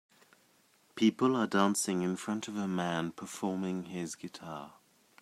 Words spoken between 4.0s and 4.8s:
guitar.